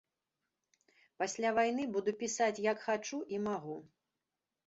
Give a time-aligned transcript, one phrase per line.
[1.23, 3.77] Пасля вайны буду пісаць як хачу і магу.